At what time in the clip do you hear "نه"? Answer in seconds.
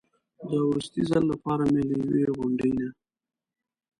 2.79-2.89